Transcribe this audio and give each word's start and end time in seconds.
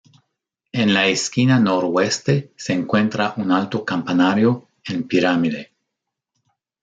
En 0.71 0.91
la 0.95 1.05
esquina 1.05 1.59
noroeste 1.59 2.51
se 2.57 2.73
encuentra 2.73 3.35
un 3.37 3.51
alto 3.51 3.85
campanario 3.85 4.67
en 4.85 5.03
pirámide. 5.07 5.73